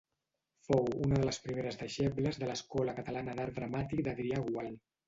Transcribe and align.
Fou 0.67 0.87
una 1.07 1.19
de 1.19 1.27
les 1.27 1.39
primeres 1.43 1.77
deixebles 1.83 2.43
de 2.45 2.51
l'Escola 2.53 2.99
Catalana 3.03 3.39
d'Art 3.41 3.59
Dramàtic 3.61 4.07
d'Adrià 4.09 4.47
Gual. 4.53 4.79